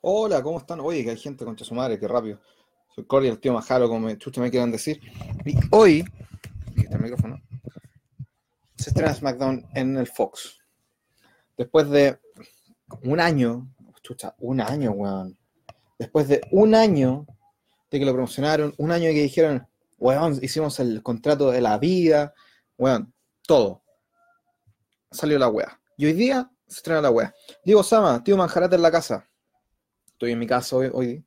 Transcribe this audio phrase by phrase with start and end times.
[0.00, 0.78] Hola, ¿cómo están?
[0.78, 2.38] Oye, que hay gente contra su madre, qué rápido.
[2.94, 5.00] Soy Cordy, el tío Majalo, como me, chucha me quieran decir.
[5.44, 6.04] Y hoy,
[6.70, 7.40] aquí está el micrófono,
[8.76, 10.60] se estrena SmackDown en el Fox.
[11.56, 12.20] Después de
[13.02, 13.68] un año,
[14.00, 15.36] chucha, un año, weón.
[15.98, 17.26] Después de un año
[17.90, 19.66] de que lo promocionaron, un año de que dijeron,
[19.98, 22.34] weón, hicimos el contrato de la vida,
[22.76, 23.12] weón,
[23.48, 23.82] todo.
[25.10, 25.80] Salió la wea.
[25.96, 27.34] Y hoy día se estrena la wea.
[27.64, 29.27] Diego Sama, tío Manjarate en la casa.
[30.18, 30.90] Estoy en mi casa hoy.
[30.92, 31.24] hoy.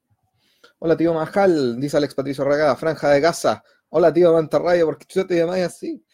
[0.79, 3.63] Hola, tío Majal, dice Alex Patricio Regada, franja de casa.
[3.87, 6.05] Hola, tío Mantarraya, ¿por qué tú te llamas así?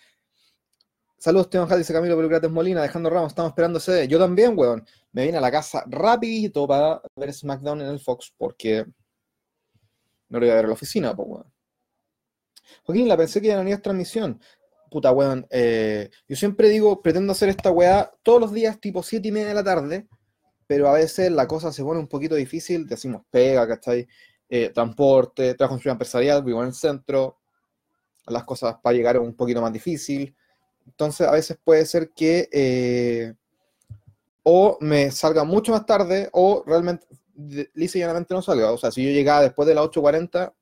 [1.18, 3.80] Saludos, tío Majal, dice Camilo Pelucrates Molina, dejando Ramos, estamos esperando.
[4.06, 4.86] Yo también, weón.
[5.12, 8.86] Me vine a la casa rapidito para ver SmackDown en el Fox, porque
[10.30, 11.52] no lo iba a ver a la oficina, pues, weón.
[12.84, 14.40] Joaquín, la pensé que ya no había transmisión.
[14.92, 15.48] Puta, weón.
[15.50, 19.48] Eh, yo siempre digo, pretendo hacer esta weá todos los días, tipo 7 y media
[19.48, 20.08] de la tarde,
[20.68, 24.08] pero a veces la cosa se pone un poquito difícil, decimos pega, ¿cachai?
[24.50, 27.38] Eh, transporte, trabajo en empresarial, vivo en el centro,
[28.28, 30.36] las cosas para llegar un poquito más difícil.
[30.86, 33.34] Entonces, a veces puede ser que eh,
[34.44, 37.06] o me salga mucho más tarde o realmente,
[37.74, 38.72] lisa y llanamente no salga.
[38.72, 40.54] O sea, si yo llegaba después de las 8.40,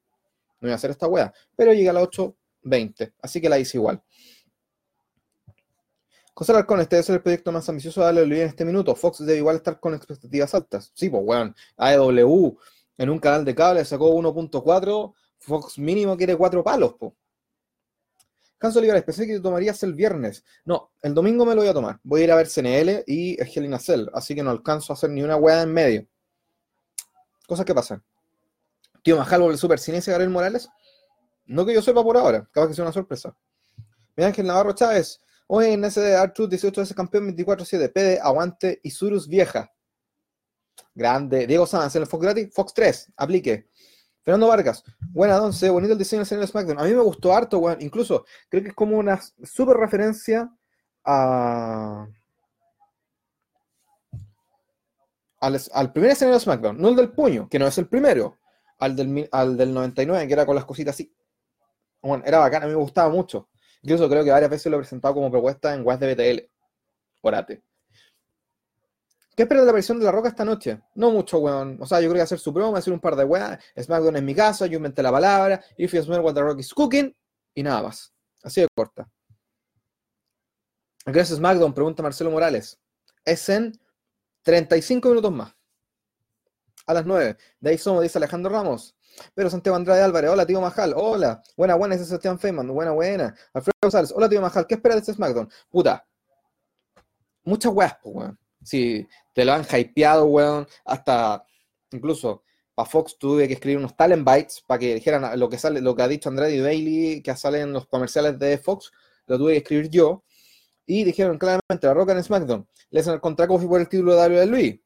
[0.62, 3.78] no iba a hacer esta wea, pero llegué a las 8.20, así que la hice
[3.78, 4.02] igual.
[6.38, 8.94] José Alarcón, este es el proyecto más ambicioso de WWE en este minuto.
[8.94, 10.92] Fox debe igual estar con expectativas altas.
[10.94, 11.56] Sí, pues, weón.
[11.78, 12.58] AEW
[12.98, 15.14] en un canal de cable sacó 1.4.
[15.40, 17.16] Fox mínimo quiere 4 palos, po.
[18.58, 20.44] Canso Olivares, pensé que tomarías el viernes.
[20.66, 22.00] No, el domingo me lo voy a tomar.
[22.04, 25.12] Voy a ir a ver CNL y Angelina Cell, así que no alcanzo a hacer
[25.12, 26.06] ni una weá en medio.
[27.48, 28.04] Cosas que pasan.
[29.04, 30.68] Tío Majal el Super Cine Gabriel Morales.
[31.46, 33.38] No que yo sepa por ahora, capaz que sea una sorpresa.
[34.18, 38.90] Mira Ángel Navarro Chávez, Hoy en SD Arthur 18 veces campeón 24-7, PD, aguante y
[38.90, 39.72] Surus vieja.
[40.94, 41.46] Grande.
[41.46, 43.70] Diego Sanz en el Fox gratis, Fox 3, aplique.
[44.24, 46.80] Fernando Vargas, buena once, bonito el diseño del señor SmackDown.
[46.80, 50.52] A mí me gustó harto, bueno, incluso creo que es como una super referencia
[51.04, 52.08] a.
[55.40, 58.40] Al, primer escenario de SmackDown, no el del puño, que no es el primero,
[58.80, 61.16] al del, al del 99, que era con las cositas así.
[62.02, 63.48] Bueno, era bacán, a mí me gustaba mucho.
[63.86, 66.50] Incluso creo que varias veces lo he presentado como propuesta en West de BTL.
[67.22, 67.62] Orate.
[69.36, 70.82] ¿Qué esperas de la versión de La Roca esta noche?
[70.96, 71.78] No mucho, weón.
[71.80, 73.64] O sea, yo creo que hacer su promo, hacer un par de weas.
[73.80, 75.64] SmackDown en mi casa, yo inventé la palabra.
[75.78, 77.16] If you smell what the Rock is cooking.
[77.54, 78.12] Y nada más.
[78.42, 79.08] Así de corta.
[81.06, 82.80] Gracias, SmackDown, pregunta Marcelo Morales.
[83.24, 83.80] Es en
[84.42, 85.56] 35 minutos más.
[86.88, 87.38] A las 9.
[87.60, 88.95] De ahí somos, dice Alejandro Ramos.
[89.34, 93.36] Pero Santiago Andrade Álvarez, hola tío Majal, hola, buena, buena, ese Sebastián Feynman, buena, buena.
[93.54, 95.50] Alfredo González, hola tío Majal, ¿qué esperas de este SmackDown?
[95.70, 96.06] Puta,
[97.44, 98.38] muchas weas, weón.
[98.64, 101.46] Si te lo han hypeado, weón, hasta
[101.92, 102.44] incluso
[102.76, 105.96] para Fox tuve que escribir unos talent bites para que dijeran lo que sale, lo
[105.96, 108.92] que ha dicho Andrade y Bailey, que sale en los comerciales de Fox,
[109.28, 110.24] lo tuve que escribir yo.
[110.86, 114.46] Y dijeron claramente, la Roca en SmackDown, le hacen el contrato por el título de
[114.46, 114.84] WWE,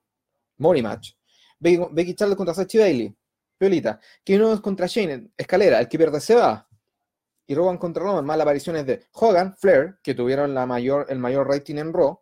[0.58, 1.14] Money Match.
[1.60, 3.14] Becky, Becky Charlotte contra Sachi Bailey,
[3.60, 4.00] Piolita.
[4.26, 6.68] Es contra Shane, escalera, el que pierde se va.
[7.46, 11.48] Y Rowan contra Roman, más apariciones de Hogan, Flair, que tuvieron la mayor, el mayor
[11.48, 12.20] rating en Raw,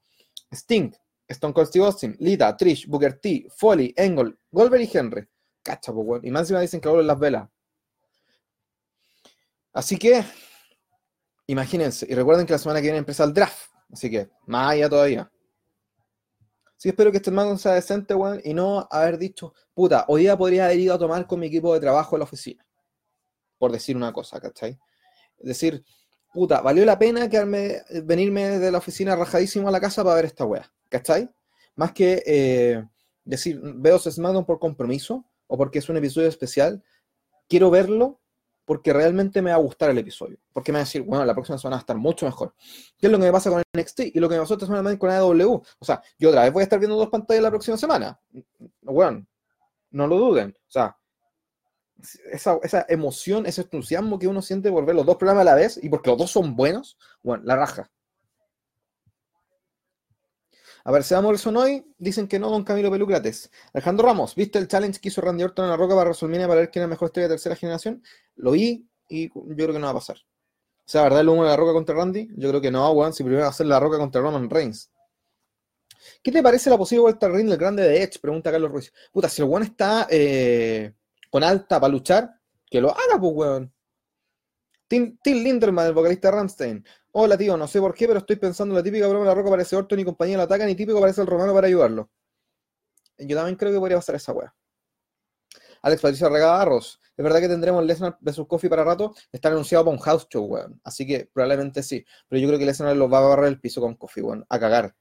[0.52, 0.92] Sting,
[1.28, 5.28] Stone Cold Steve Austin, Lita, Trish, Booker T, Foley, Engel, Goldberg y Henry.
[5.62, 7.50] Cacha, pues, Y más encima dicen que vuelven las velas.
[9.74, 10.24] Así que,
[11.46, 12.08] imagínense.
[12.09, 13.69] Y recuerden que la semana que viene empieza el draft.
[13.92, 15.31] Así que, más allá todavía.
[16.77, 20.38] Sí, espero que este hermano sea decente, weón, y no haber dicho, puta, hoy día
[20.38, 22.63] podría haber ido a tomar con mi equipo de trabajo en la oficina.
[23.57, 24.77] Por decir una cosa, ¿cachai?
[25.39, 25.83] Decir,
[26.31, 30.25] puta, valió la pena quedarme, venirme de la oficina rajadísimo a la casa para ver
[30.25, 31.27] esta weá, ¿cachai?
[31.75, 32.85] Más que eh,
[33.25, 36.83] decir, veo SmackDown por compromiso o porque es un episodio especial,
[37.49, 38.19] quiero verlo
[38.67, 40.38] porque realmente me va a gustar el episodio.
[40.51, 42.53] Porque me va a decir, bueno, la próxima semana va a estar mucho mejor.
[42.97, 45.00] ¿Qué es lo que me pasa con NXT y lo que me pasó esta semana
[45.00, 45.63] con AEW?
[45.79, 48.19] O sea, yo otra vez voy a estar viendo dos pantallas la próxima semana.
[48.81, 49.25] Bueno,
[49.92, 50.50] no lo duden.
[50.50, 50.97] O sea,
[52.30, 55.56] esa, esa, emoción, ese entusiasmo que uno siente por ver los dos programas a la
[55.56, 57.89] vez y porque los dos son buenos, bueno, la raja.
[60.88, 61.86] A ver, ¿se Morrison hoy?
[61.98, 63.51] Dicen que no, don Camilo Pelucrates.
[63.74, 66.62] Alejandro Ramos, ¿viste el challenge que hizo Randy Orton en la roca para WrestleMania para
[66.62, 68.01] ver quién es la mejor estrella de tercera generación?
[68.38, 70.16] Lo vi y yo creo que no va a pasar.
[70.16, 72.30] O sea, ¿verdad el humo de la roca contra Randy?
[72.38, 74.89] Yo creo que no, weón, si primero va a hacer la roca contra Roman Reigns.
[76.24, 78.19] ¿Qué te parece la posible vuelta al ring del grande de Edge?
[78.22, 78.94] Pregunta Carlos Ruiz.
[79.12, 80.94] Puta, si el weón está eh,
[81.30, 82.31] con alta para luchar,
[82.66, 83.74] que lo haga, pues, weón.
[84.88, 86.86] Tim, Linderman, el vocalista de Ramstein.
[87.19, 89.34] Hola tío, no sé por qué, pero estoy pensando en la típica broma de la
[89.34, 92.12] roca parece Orton y compañía lo atacan y típico parece el romano para ayudarlo.
[93.18, 94.54] Yo también creo que podría pasar esa weá.
[95.81, 97.02] Alex Patricio Arroz.
[97.18, 99.16] ¿Es verdad que tendremos Lesnar vs Coffee para rato?
[99.31, 100.80] Está anunciado para un house show, weón.
[100.84, 102.06] Así que probablemente sí.
[102.30, 104.46] Pero yo creo que Lesnar lo va a barrer el piso con Coffee, weón.
[104.48, 104.96] A cagar.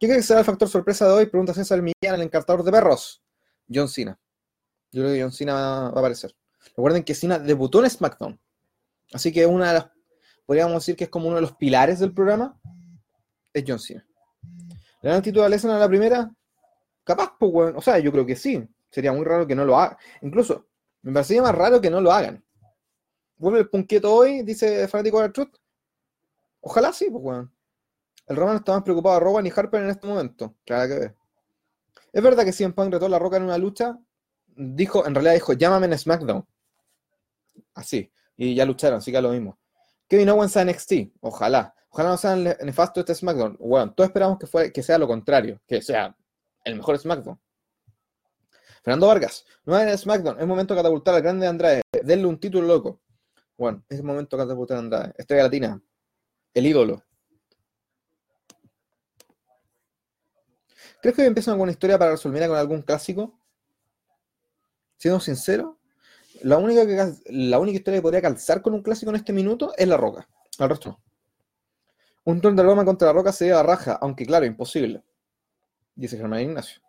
[0.00, 1.26] ¿Qué crees que será el factor sorpresa de hoy?
[1.26, 3.22] Pregunta César Millán, el encartador de perros.
[3.70, 4.18] John Cena.
[4.90, 6.34] Yo creo que John Cena va a aparecer.
[6.68, 8.40] Recuerden que Cena debutó en SmackDown.
[9.12, 9.92] Así que una de las,
[10.52, 12.60] podríamos decir que es como uno de los pilares del programa,
[13.54, 14.06] es John Cena.
[15.00, 16.30] ¿Le dan título a Lesnar a la primera?
[17.04, 17.76] Capaz, pues, weón.
[17.78, 18.62] O sea, yo creo que sí.
[18.90, 19.96] Sería muy raro que no lo hagan.
[20.20, 20.66] Incluso,
[21.00, 22.44] me parecería más raro que no lo hagan.
[23.38, 25.56] Vuelve el punqueto hoy, dice Fanático de la Truth.
[26.60, 27.50] Ojalá sí, pues, weón.
[28.26, 30.54] El Roman está más preocupado de Rowan y Harper en este momento.
[30.66, 31.16] Claro que ver.
[32.12, 33.98] Es verdad que CM Punk retó la roca en una lucha.
[34.48, 36.46] Dijo, en realidad dijo, llámame en SmackDown.
[37.72, 38.12] Así.
[38.36, 39.58] Y ya lucharon, así que es lo mismo.
[40.12, 40.92] Kevin Owens a NXT.
[41.22, 41.74] Ojalá.
[41.88, 43.56] Ojalá no sea nefasto este SmackDown.
[43.58, 45.58] Bueno, todos esperamos que, sea lo contrario.
[45.66, 46.14] Que sea
[46.64, 47.40] el mejor SmackDown.
[48.82, 49.46] Fernando Vargas.
[49.64, 50.38] No en SmackDown.
[50.38, 51.80] Es momento de catapultar al grande Andrade.
[52.02, 53.00] Denle un título loco.
[53.56, 55.14] Bueno, es el momento de catapultar a Andrade.
[55.16, 55.82] Estrella Latina.
[56.52, 57.02] El ídolo.
[61.00, 63.40] ¿Crees que hoy empieza alguna historia para resolver con algún clásico?
[64.98, 65.78] Siendo sincero,
[66.42, 69.72] la única, que, la única historia que podría calzar con un clásico en este minuto
[69.76, 70.28] es La Roca.
[70.58, 71.00] Al resto no.
[72.24, 75.02] Un turno de Roma contra La Roca sería la raja, aunque claro, imposible.
[75.94, 76.80] Dice Germán Ignacio.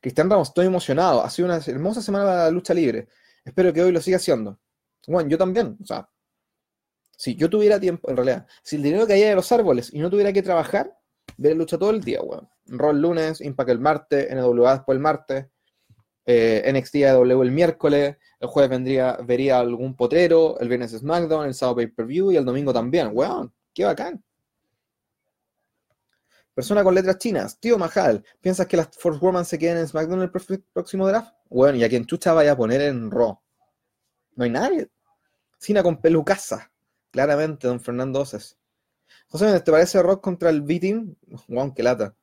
[0.00, 1.22] Cristian Ramos, estoy emocionado.
[1.22, 3.08] Ha sido una hermosa semana para la lucha libre.
[3.44, 4.58] Espero que hoy lo siga haciendo.
[5.06, 5.76] Bueno, yo también.
[5.82, 6.08] O sea,
[7.16, 10.10] si yo tuviera tiempo, en realidad, si el dinero caía de los árboles y no
[10.10, 10.96] tuviera que trabajar,
[11.36, 12.48] ver lucha todo el día, weón.
[12.66, 15.46] El lunes, Impact el martes, NWA después el martes,
[16.26, 21.54] eh, NXT AW el miércoles, el jueves vendría, vería algún potrero, el viernes SmackDown, el
[21.54, 23.10] sábado pay-per-view y el domingo también.
[23.12, 24.22] Weón, qué bacán.
[26.52, 30.22] Persona con letras chinas, tío Mahal, ¿piensas que las Force Woman se queden en SmackDown
[30.22, 31.34] el próximo draft?
[31.48, 33.38] Bueno, y a quien chucha vaya a poner en Raw.
[34.34, 34.88] No hay nadie.
[35.58, 36.72] Cina con pelucaza.
[37.10, 38.58] Claramente, don Fernando Oces.
[39.28, 41.14] José, ¿te parece Rock contra el B-Team?
[41.48, 42.14] Wow, qué lata.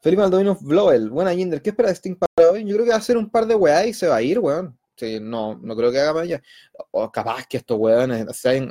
[0.00, 2.64] Felipe Maldonado Blowell, buena Jinder, ¿qué espera de Sting para hoy?
[2.64, 4.38] Yo creo que va a hacer un par de weá y se va a ir,
[4.38, 4.78] weón.
[5.20, 6.42] No, no creo que haga más allá.
[6.90, 8.26] O capaz que estos weones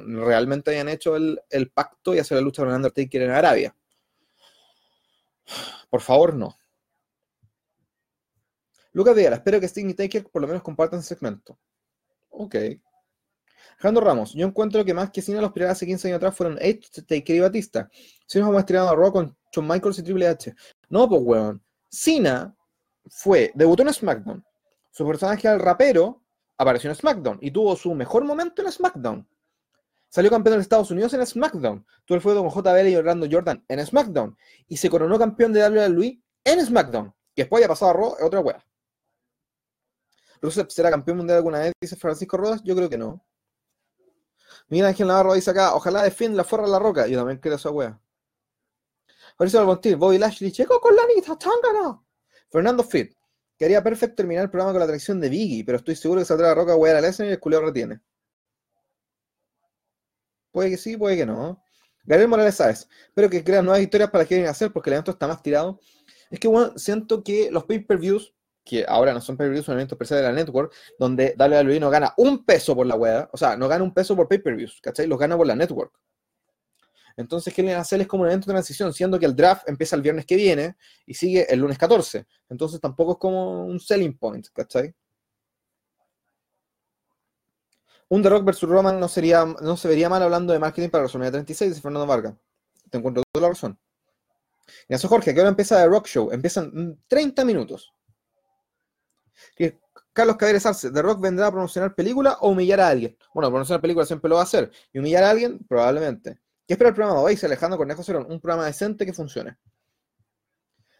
[0.05, 3.75] realmente hayan hecho el, pacto y hacer la lucha con Undertaker en Arabia.
[5.89, 6.55] Por favor, no.
[8.91, 11.57] Lucas Vidal, espero que Sting y Taker por lo menos compartan segmento.
[12.29, 12.55] Ok.
[13.77, 16.57] Jando Ramos, yo encuentro que más que Cena los piratas hace 15 años atrás fueron
[16.59, 17.89] Edge, Taker y Batista.
[18.25, 20.53] Si nos hemos tirado a Raw con Shawn Michaels y Triple H.
[20.89, 21.63] No, pues weón.
[21.89, 22.55] Cena
[23.07, 24.45] fue, debutó en SmackDown.
[24.91, 26.23] Su personaje al rapero
[26.57, 29.27] apareció en SmackDown y tuvo su mejor momento en SmackDown.
[30.09, 31.85] Salió campeón de Estados Unidos en SmackDown.
[32.05, 34.35] Tuvo el fuego con JBL y Orlando Jordan en SmackDown.
[34.67, 37.13] Y se coronó campeón de WWE en SmackDown.
[37.35, 38.65] Que después haya pasado a Raw, otra weá.
[40.41, 42.63] Rusev será campeón mundial alguna vez, dice Francisco Rodas.
[42.63, 43.23] Yo creo que no.
[44.67, 47.07] Mira Ángel Navarro dice acá, ojalá defienda la forra la roca.
[47.07, 47.99] Yo también creo esa wea.
[49.39, 51.97] Mauricio Albontil, Bobby Lashley, checo con la Nita Tangana.
[52.51, 53.13] Fernando Fit,
[53.57, 56.49] quería perfecto terminar el programa con la traición de Biggie, pero estoy seguro que saldrá
[56.49, 58.01] la roca wea a Lesnar y el culeo retiene.
[60.51, 61.63] Puede que sí, puede que no.
[62.03, 65.11] Gabriel Morales sabes, espero que crean nuevas historias para que quieren hacer porque el evento
[65.11, 65.79] está más tirado.
[66.29, 68.33] Es que bueno, siento que los pay-per-views
[68.65, 72.13] que ahora no son pay-per-views, son eventos especiales de la network, donde WWE no gana
[72.17, 75.07] un peso por la web, o sea, no gana un peso por pay-per-views, ¿cachai?
[75.07, 75.93] Los gana por la network.
[77.17, 78.01] Entonces, ¿qué le van a hacer?
[78.01, 80.75] Es como un evento de transición, siendo que el draft empieza el viernes que viene
[81.05, 82.25] y sigue el lunes 14.
[82.49, 84.93] Entonces, tampoco es como un selling point, ¿cachai?
[88.09, 91.03] Un The Rock versus Roman no, sería, no se vería mal hablando de marketing para
[91.03, 92.33] WrestleMania 36, dice Fernando Vargas.
[92.89, 93.79] Te encuentro toda la razón.
[94.87, 96.31] Eso, Jorge, que ahora empieza The Rock Show.
[96.31, 97.93] Empiezan 30 minutos.
[100.13, 103.15] Carlos Caderes Arce, ¿The Rock vendrá a promocionar película o humillar a alguien?
[103.33, 104.71] Bueno, promocionar película siempre lo va a hacer.
[104.91, 105.59] ¿Y humillar a alguien?
[105.67, 106.39] Probablemente.
[106.69, 107.39] ¿Qué espera el programa de hoy?
[107.41, 109.57] Alejandro Cornejo será un programa decente que funcione.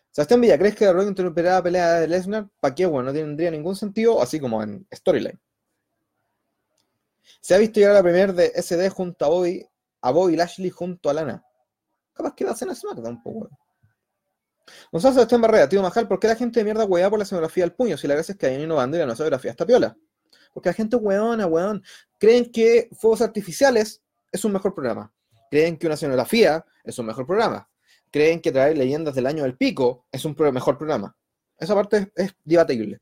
[0.10, 2.50] Sebastián Villa, ¿crees que The Rock interrumpirá la pelea de Lesnar?
[2.60, 2.88] ¿Para qué?
[2.88, 5.40] Bueno, no tendría ningún sentido, así como en Storyline.
[7.40, 9.64] Se ha visto llegar la primera de SD junto a Bobby,
[10.02, 11.46] a Bobby Lashley junto a Lana.
[12.14, 13.60] Capaz que va a ser SmackDown, pues, bueno.
[14.92, 17.64] Gonzalo Sebastián Barrera, tío Majal, ¿por qué la gente de mierda hueá por la escenografía
[17.64, 17.96] del puño?
[17.96, 19.96] Si la gracia es que hay una bandera, no escenografía está piola.
[20.52, 21.84] Porque la gente hueona, weón.
[22.18, 25.14] Creen que fuegos artificiales es un mejor programa.
[25.50, 27.70] Creen que una escenografía es un mejor programa.
[28.12, 31.16] Creen que traer leyendas del año del pico es un mejor programa.
[31.58, 33.00] Esa parte es, debatible.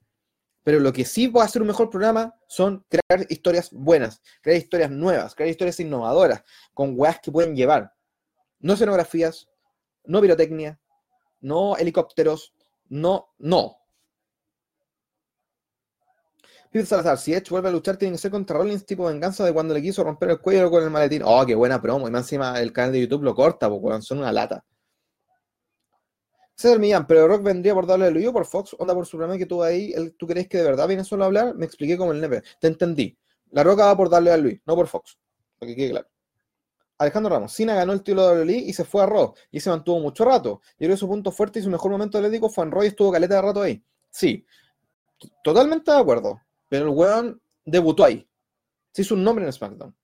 [0.64, 4.92] Pero lo que sí puede hacer un mejor programa son crear historias buenas, crear historias
[4.92, 7.94] nuevas, crear historias innovadoras, con weas que pueden llevar.
[8.60, 9.48] No escenografías,
[10.04, 10.80] no pirotecnia,
[11.40, 12.54] no helicópteros,
[12.90, 13.78] no, no.
[16.72, 19.54] Peter Salazar, si Edge vuelve a luchar, tiene que ser contra Rollins tipo venganza de
[19.54, 21.22] cuando le quiso romper el cuello con el maletín.
[21.26, 22.08] Oh, qué buena promo.
[22.08, 24.64] Y más encima el canal de YouTube lo corta, porque son una lata.
[26.56, 29.62] César Millán, pero Rock vendría por darle el por Fox, onda por su que tú
[29.62, 31.54] ahí, ¿tú crees que de verdad viene solo a hablar?
[31.54, 32.42] Me expliqué como el nepe.
[32.60, 33.16] Te entendí.
[33.52, 35.20] La Roca va por darle a Luis, no por Fox.
[35.60, 36.08] Para que quede claro.
[36.98, 39.70] Alejandro Ramos, Cena ganó el título de WWE y se fue a Raw y se
[39.70, 40.62] mantuvo mucho rato.
[40.72, 42.88] Yo creo que su punto fuerte y su mejor momento atlético fue en Raw y
[42.88, 43.84] estuvo caleta de rato ahí.
[44.10, 44.44] Sí,
[45.44, 46.42] totalmente de acuerdo.
[46.70, 48.28] Pero el weón debutó ahí.
[48.92, 49.96] Se hizo un nombre en SmackDown.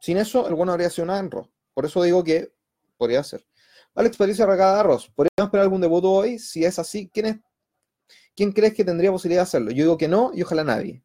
[0.00, 1.30] Sin eso, el weón habría sido nada en.
[1.30, 2.52] Por eso digo que
[2.96, 3.46] podría ser.
[3.94, 6.38] Alex experiencia Regada Arroz, ¿podríamos esperar algún debut hoy?
[6.38, 7.36] Si es así, ¿quién, es,
[8.34, 9.70] ¿quién crees que tendría posibilidad de hacerlo?
[9.70, 11.04] Yo digo que no y ojalá nadie.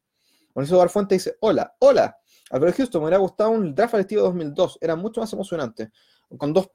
[0.53, 2.17] Por eso Dar Fuente dice, hola, hola.
[2.49, 4.79] Alfredo Houston, me hubiera gustado un draft al estilo 2002.
[4.81, 5.91] Era mucho más emocionante.
[6.37, 6.71] Con dos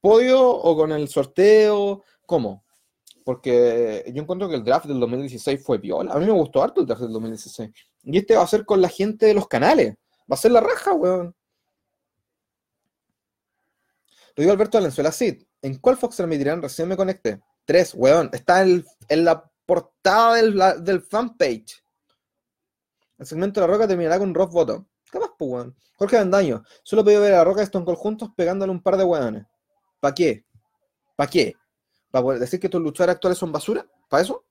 [0.00, 2.04] podios o con el sorteo.
[2.24, 2.64] ¿Cómo?
[3.28, 6.14] Porque yo encuentro que el draft del 2016 fue viola.
[6.14, 7.70] A mí me gustó harto el draft del 2016.
[8.04, 9.96] Y este va a ser con la gente de los canales.
[10.20, 11.36] Va a ser la raja, weón.
[14.34, 15.42] Lo digo Alberto Valenzuela Cid.
[15.60, 16.62] ¿En cuál Fox transmitirán?
[16.62, 17.38] Recién me conecté.
[17.66, 18.30] Tres, weón.
[18.32, 21.84] Está en, la portada del, del, fanpage.
[23.18, 24.86] El segmento de la roca terminará con Bottom.
[25.12, 25.76] ¿Qué más, pues, weón?
[25.96, 26.62] Jorge Bendaño.
[26.82, 29.44] Solo pido ver a la roca de Stone Cold juntos pegándole un par de weones.
[30.00, 30.46] ¿Para qué?
[31.14, 31.54] ¿Para qué?
[32.18, 33.86] ¿Para poder decir que tus luchadores actuales son basura?
[34.08, 34.44] ¿Para eso?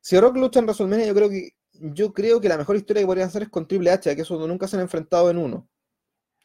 [0.00, 3.06] Si Rock lucha en WrestleMania, yo creo que yo creo que la mejor historia que
[3.06, 5.68] podrían hacer es con Triple H, que eso nunca se han enfrentado en uno.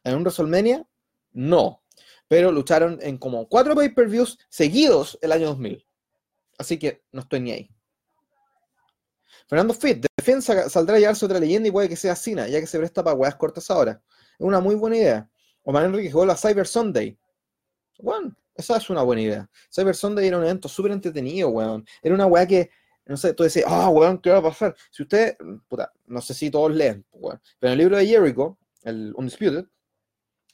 [0.03, 0.87] En un WrestleMania,
[1.33, 1.83] no
[2.29, 5.85] pero lucharon en como cuatro pay-per-views seguidos el año 2000.
[6.59, 7.71] Así que no estoy ni ahí.
[9.47, 12.67] Fernando Fit, defensa saldrá a llevarse otra leyenda y puede que sea Cena, ya que
[12.67, 14.03] se presta para weas cortas ahora.
[14.37, 15.29] Es una muy buena idea.
[15.63, 17.17] Omar Enrique jugó a Cyber Sunday.
[17.97, 19.49] Bueno, esa es una buena idea.
[19.73, 21.85] Cyber Sunday era un evento súper entretenido, weón.
[22.01, 22.69] Era una wea que,
[23.05, 24.75] no sé, tú decías, ah, weón, ¿qué va a pasar?
[24.91, 25.37] Si usted,
[25.67, 27.41] puta, no sé si todos leen, weón.
[27.57, 29.65] Pero en el libro de Jericho, el Undisputed,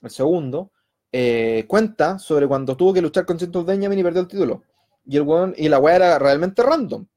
[0.03, 0.71] el segundo,
[1.12, 4.63] eh, cuenta sobre cuando tuvo que luchar con Chenton Benjamin y perdió el título.
[5.03, 5.25] Y, el
[5.57, 7.07] y la weá era realmente random.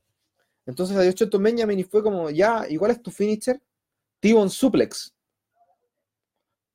[0.64, 3.61] Entonces adiós Chenton Benjamin y fue como, ya, igual es tu finisher?
[4.21, 5.14] T-Bone Suplex.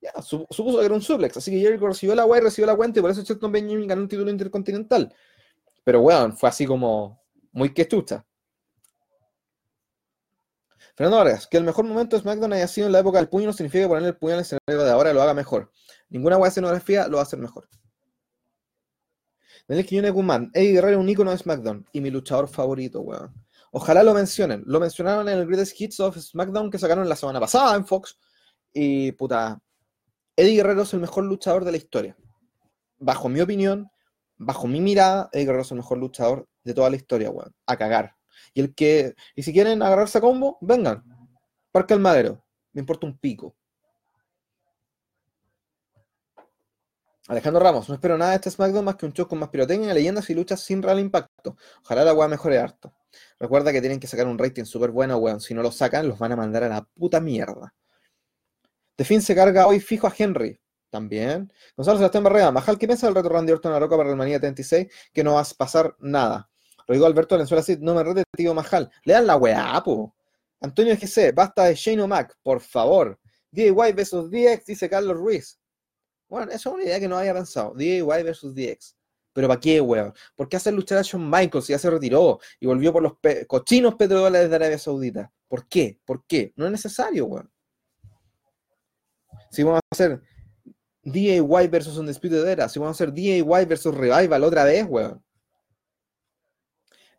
[0.03, 1.37] Ya, supuso que era un suplex.
[1.37, 3.87] Así que Jericho recibió la weá y recibió la cuenta y por eso Chenton Benjamin
[3.87, 5.15] ganó un título intercontinental.
[5.85, 8.25] Pero weón, fue así como muy que chucha.
[10.93, 13.47] Fernando Vargas, que el mejor momento de SmackDown haya sido en la época del puño
[13.47, 15.71] no significa que ponerle el puño al escenario de ahora lo haga mejor.
[16.09, 17.69] Ninguna de escenografía lo va a hacer mejor.
[19.67, 23.33] Daniel Quiñones Guzmán, Eddie Guerrero un icono de SmackDown y mi luchador favorito, weón.
[23.71, 24.63] Ojalá lo mencionen.
[24.67, 28.19] Lo mencionaron en el Greatest Hits of SmackDown que sacaron la semana pasada en Fox.
[28.73, 29.59] Y puta,
[30.35, 32.17] Eddie Guerrero es el mejor luchador de la historia.
[32.97, 33.91] Bajo mi opinión,
[34.37, 37.53] bajo mi mirada, Eddie Guerrero es el mejor luchador de toda la historia, weón.
[37.67, 38.15] A cagar.
[38.53, 41.03] Y el que, y si quieren agarrarse a combo, vengan.
[41.71, 42.43] Parque el madero.
[42.71, 43.55] Me importa un pico.
[47.27, 49.93] Alejandro Ramos, no espero nada de este SmackDown más que un show con más pirotecnia,
[49.93, 51.55] leyendas y luchas sin real impacto.
[51.83, 52.93] Ojalá la weá mejore harto.
[53.39, 55.39] Recuerda que tienen que sacar un rating súper bueno, weón.
[55.39, 57.73] Si no lo sacan, los van a mandar a la puta mierda.
[58.97, 60.59] De fin se carga hoy fijo a Henry.
[60.89, 61.51] También.
[61.75, 64.87] Gonzalo Sebastián Barrera, Majal, ¿qué piensa del reto Randy Orton a roca para Manía 36?
[65.11, 66.49] Que no va a pasar nada.
[66.87, 68.91] Lo digo Alberto Valenzuela así, no me rete, tío Majal.
[69.03, 70.15] Le dan la weá, po.
[70.61, 73.19] Antonio GC, basta de Shane O'Mac, por favor.
[73.51, 75.59] DIY vs DX, dice Carlos Ruiz.
[76.29, 77.73] Bueno, esa es una idea que no había pensado.
[77.75, 78.95] DIY versus DX.
[79.33, 80.13] Pero ¿para qué, weón?
[80.35, 83.13] ¿Por qué hacer luchar a Shawn Michaels si ya se retiró y volvió por los
[83.47, 85.31] cochinos petrodólares de Arabia Saudita?
[85.47, 85.99] ¿Por qué?
[86.05, 86.53] ¿Por qué?
[86.55, 87.51] No es necesario, weón.
[89.49, 90.21] Si vamos a hacer
[91.03, 95.23] DIY versus Undisputed Era, si vamos a hacer DIY versus Revival otra vez, weón.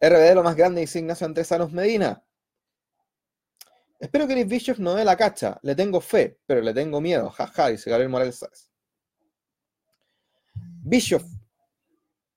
[0.01, 2.23] RBD lo más grande, dice Ignacio Andrés Sanos Medina.
[3.99, 5.59] Espero que Eric Bishop no dé la cacha.
[5.63, 7.31] Le tengo fe, pero le tengo miedo.
[7.31, 8.71] Jaja, dice Gabriel Morales Sáez.
[10.83, 11.23] Bishop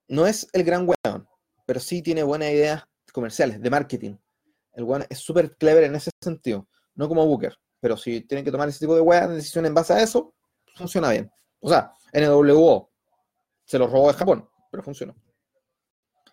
[0.07, 1.27] no es el gran weón,
[1.65, 4.15] pero sí tiene buenas ideas comerciales, de marketing.
[4.73, 8.51] El weón es súper clever en ese sentido, no como Booker, pero si tienen que
[8.51, 10.33] tomar ese tipo de weas, decisiones en base a eso,
[10.75, 11.31] funciona bien.
[11.59, 12.89] O sea, NWO
[13.65, 15.15] se lo robó de Japón, pero funcionó.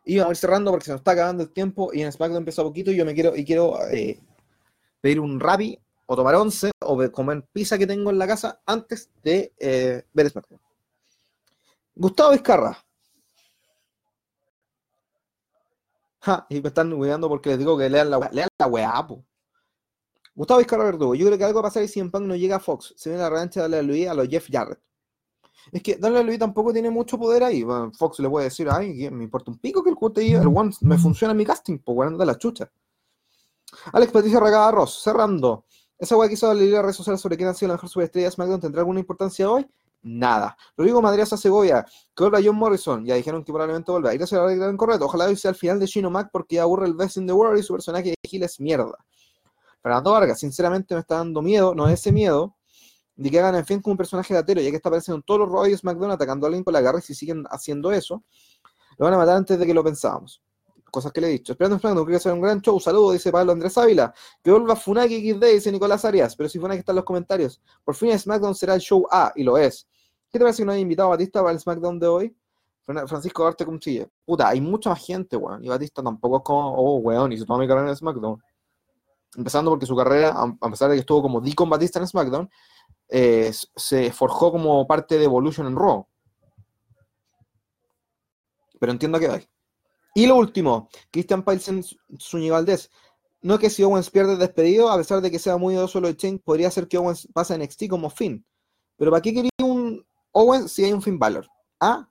[0.04, 2.38] Y vamos a ir cerrando porque se nos está acabando el tiempo y en SmackDown
[2.38, 4.20] empezó a poquito y yo me quiero, y quiero eh,
[5.00, 9.10] pedir un Rappi o tomar once o comer pizza que tengo en la casa antes
[9.22, 10.60] de eh, ver SmackDown.
[11.94, 12.84] Gustavo Vizcarra.
[16.20, 19.06] Ja, y me están cuidando porque les digo que lean la, lean la weá,
[20.34, 21.14] Gustavo Vizcarra Verdugo.
[21.14, 22.94] Yo creo que algo va a pasar si en Punk no llega a Fox.
[22.96, 24.80] Se viene la revancha de darle a Luis a los Jeff Jarrett.
[25.72, 27.64] Es que darle a Luis tampoco tiene mucho poder ahí.
[27.96, 30.98] Fox le puede decir, ay, me importa un pico que el cuate el one me
[30.98, 32.70] funciona mi casting, pues bueno, de la chucha.
[33.92, 35.64] Alex Patricia Regada Ross, cerrando.
[35.98, 38.32] Esa weá que hizo la redes sociales sobre quién ha sido la mejor superestrella de
[38.32, 39.66] SmackDown tendrá alguna importancia hoy?
[40.02, 40.56] Nada.
[40.76, 43.06] Rodrigo Madriaza Segovia, que vuelva John Morrison.
[43.06, 44.12] Ya dijeron que probablemente vuelva.
[44.12, 45.06] Y gracias a la gran correcto.
[45.06, 47.58] Ojalá hoy sea el final de Shino Mac porque aburre el best in the world
[47.58, 48.98] y su personaje de Gil es mierda.
[49.84, 52.56] Fernando Vargas, sinceramente me está dando miedo, no ese miedo,
[53.16, 55.40] de que hagan en fin como un personaje latero, ya que está apareciendo en todos
[55.40, 58.24] los rollos SmackDown atacando a alguien con la garra y si siguen haciendo eso,
[58.96, 60.42] lo van a matar antes de que lo pensábamos.
[60.90, 61.52] Cosas que le he dicho.
[61.52, 62.80] Esperando SmackDown, creo que será un gran show.
[62.80, 64.14] Saludos, dice Pablo Andrés Ávila.
[64.42, 66.34] Que vuelva Funaki XD, dice Nicolás Arias.
[66.34, 67.60] Pero si Funaki está en los comentarios.
[67.84, 69.86] Por fin SmackDown será el show A, y lo es.
[70.30, 72.36] ¿Qué te parece que no haya invitado a Batista para el SmackDown de hoy?
[72.86, 74.08] Francisco Arte Cumchilla.
[74.24, 75.62] Puta, hay mucha más gente, weón.
[75.62, 78.40] Y Batista tampoco es como, oh, weón, se toma mi carrera en SmackDown.
[79.36, 82.50] Empezando porque su carrera, a pesar de que estuvo como D con Batista en SmackDown,
[83.08, 86.06] eh, se forjó como parte de Evolution en Raw.
[88.78, 89.48] Pero entiendo que hay.
[90.14, 91.84] Y lo último, Christian Pailsen
[92.20, 92.64] Zúñiga.
[93.42, 96.38] No que si Owens pierde despedido, a pesar de que sea muy solo de Chain,
[96.38, 98.44] podría ser que Owens pase en NXT como Finn.
[98.96, 101.46] Pero ¿para qué quería un Owens si hay un Finn Balor?
[101.80, 102.08] ¿Ah?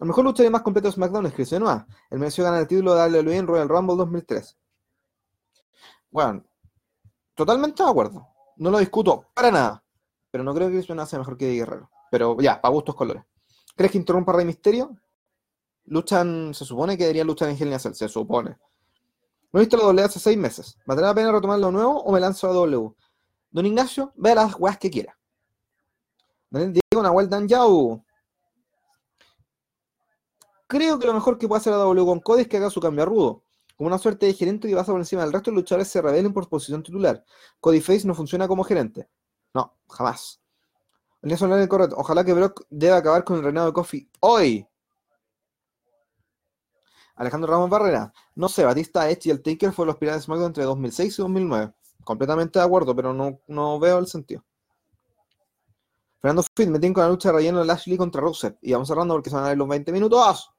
[0.00, 1.82] A lo mejor lucharía más completo SmackDown es Chris Benoit.
[2.10, 4.56] El mereció ganar el título de WWE en Royal Rumble 2003.
[6.10, 6.44] Bueno,
[7.34, 8.26] totalmente de acuerdo.
[8.56, 9.84] No lo discuto para nada.
[10.30, 11.90] Pero no creo que Benoit sea mejor que Guerrero.
[12.10, 13.24] Pero ya, para gustos colores.
[13.74, 14.96] ¿Crees que interrumpa a Rey Misterio?
[15.86, 18.56] Luchan, se supone que deberían luchar en Hell in a se supone.
[19.52, 20.78] No he visto la W hace seis meses.
[20.86, 22.94] ¿Valdrá la pena retomar lo nuevo o me lanzo a W?
[23.50, 25.18] Don Ignacio, vea las weas que quiera.
[26.50, 28.04] Diego Nahuel Dan Yau.
[30.68, 32.80] Creo que lo mejor que puede hacer a W con Cody es que haga su
[32.80, 33.42] cambio a rudo.
[33.80, 36.34] Como una suerte de gerente y pasa por encima del resto de luchadores se rebelen
[36.34, 37.24] por posición titular.
[37.60, 39.08] Cody Face no funciona como gerente.
[39.54, 40.38] No, jamás.
[41.96, 44.68] Ojalá que Brock deba acabar con el reinado de Kofi hoy.
[47.14, 48.12] Alejandro Ramos Barrera.
[48.34, 51.22] No sé, Batista Edge y el Taker fueron los pilares de SmackDown entre 2006 y
[51.22, 51.72] 2009.
[52.04, 54.44] Completamente de acuerdo, pero no, veo el sentido.
[56.20, 58.58] Fernando Fit, me con la lucha de relleno de Lashley contra Rusev.
[58.60, 60.52] Y vamos cerrando porque se van a ver los 20 minutos.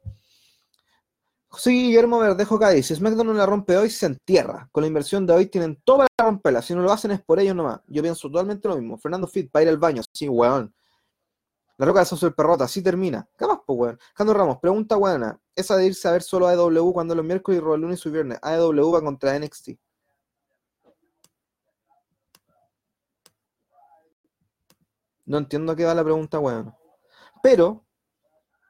[1.57, 2.87] Sí, Guillermo Verdejo Cádiz.
[2.87, 4.69] Si SmackDown no la rompe hoy, se entierra.
[4.71, 6.61] Con la inversión de hoy tienen todo para romperla.
[6.61, 7.81] Si no lo hacen es por ellos nomás.
[7.87, 8.97] Yo pienso totalmente lo mismo.
[8.97, 10.01] Fernando Fit, para ir al baño.
[10.13, 10.73] Sí, weón.
[11.77, 13.27] La roca de Soso Perrota, así termina.
[13.37, 13.99] ¿Qué más, pues, weón?
[14.15, 15.39] Jando Ramos, pregunta buena.
[15.55, 18.09] Esa de irse a ver solo a AEW cuando los miércoles y el lunes y
[18.09, 18.39] viernes.
[18.41, 19.71] AEW va contra NXT.
[25.25, 26.73] No entiendo qué va la pregunta, weón.
[27.43, 27.83] Pero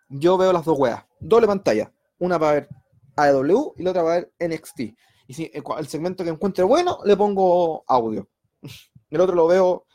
[0.09, 1.05] yo veo las dos weas.
[1.19, 1.91] Doble pantalla.
[2.21, 2.69] Una para ver
[3.17, 4.79] AEW y la otra para ver NXT.
[5.27, 8.29] Y si el segmento que encuentre bueno, le pongo audio.
[9.09, 9.85] El otro lo veo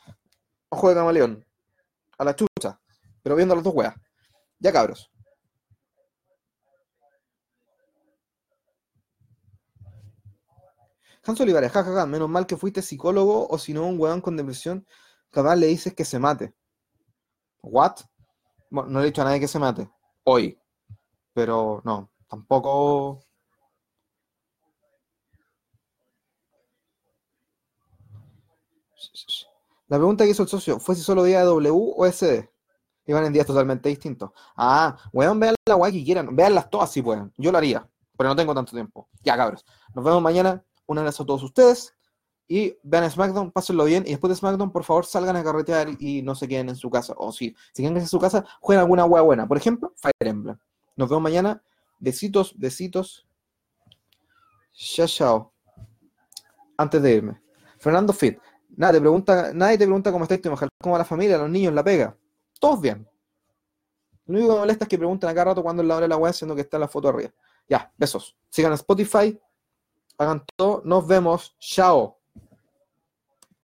[0.69, 1.47] ojo de camaleón.
[2.19, 2.79] A la chucha
[3.27, 3.93] pero viendo las dos weas.
[4.61, 5.11] Ya cabros.
[11.25, 14.87] Hans Olivares, jajaja, menos mal que fuiste psicólogo o si no un weón con depresión,
[15.33, 16.55] capaz le dices que se mate.
[17.63, 17.97] ¿What?
[18.71, 19.91] Bueno, no le he dicho a nadie que se mate.
[20.23, 20.57] Hoy.
[21.33, 23.23] Pero no, tampoco.
[29.89, 32.51] La pregunta que hizo el socio, ¿fue si solo día W o SD?
[33.07, 34.31] Iban en días totalmente distintos.
[34.57, 36.35] Ah, weón, vean la guay que quieran.
[36.35, 37.33] Veanlas todas si pueden.
[37.37, 39.09] Yo lo haría, pero no tengo tanto tiempo.
[39.23, 39.65] Ya, cabros.
[39.95, 40.65] Nos vemos mañana.
[40.87, 41.95] Un abrazo a todos ustedes.
[42.49, 44.05] Y vean SmackDown, pásenlo bien.
[44.07, 46.91] Y después de SmackDown, por favor, salgan a carretear y no se queden en su
[46.91, 47.15] casa.
[47.17, 49.47] O si, si quieren en su casa, jueguen alguna hueá buena.
[49.47, 50.59] Por ejemplo, Fire Emblem.
[50.97, 51.63] Nos vemos mañana.
[51.99, 53.27] Besitos, besitos.
[54.73, 55.53] Chao, chao.
[56.77, 57.41] Antes de irme.
[57.79, 58.39] Fernando Fit.
[58.77, 60.41] Nada, te pregunta, nadie te pregunta cómo estás,
[60.79, 62.17] cómo va la familia, los niños, la pega.
[62.61, 63.09] Todos bien.
[64.27, 66.05] Lo único que me molesta es que preguntan a cada rato cuándo es la hora
[66.05, 67.33] de la web, siendo que está la foto arriba.
[67.69, 68.37] Ya, besos.
[68.51, 69.39] Sigan a Spotify.
[70.19, 70.83] Hagan todo.
[70.85, 71.57] Nos vemos.
[71.59, 72.19] Chao.